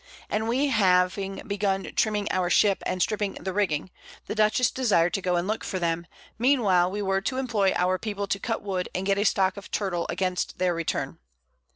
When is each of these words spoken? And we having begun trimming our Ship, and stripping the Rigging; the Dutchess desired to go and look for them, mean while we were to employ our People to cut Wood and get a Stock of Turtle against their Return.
And 0.31 0.47
we 0.49 0.69
having 0.69 1.43
begun 1.45 1.83
trimming 1.95 2.27
our 2.31 2.49
Ship, 2.49 2.81
and 2.87 3.03
stripping 3.03 3.33
the 3.35 3.53
Rigging; 3.53 3.91
the 4.25 4.33
Dutchess 4.33 4.71
desired 4.71 5.13
to 5.13 5.21
go 5.21 5.35
and 5.35 5.47
look 5.47 5.63
for 5.63 5.77
them, 5.77 6.07
mean 6.39 6.63
while 6.63 6.89
we 6.89 7.03
were 7.03 7.21
to 7.21 7.37
employ 7.37 7.71
our 7.75 7.99
People 7.99 8.25
to 8.25 8.39
cut 8.39 8.63
Wood 8.63 8.89
and 8.95 9.05
get 9.05 9.19
a 9.19 9.23
Stock 9.25 9.57
of 9.57 9.69
Turtle 9.69 10.07
against 10.09 10.57
their 10.57 10.73
Return. 10.73 11.19